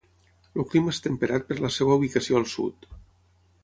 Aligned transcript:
El 0.61 0.65
clima 0.71 0.93
és 0.95 1.01
temperat 1.09 1.47
per 1.51 1.59
la 1.67 1.73
seva 1.79 2.01
ubicació 2.01 2.43
al 2.43 2.53
sud. 2.57 2.95